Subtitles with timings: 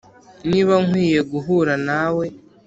[0.49, 2.25] niba nkwiye guhura nawe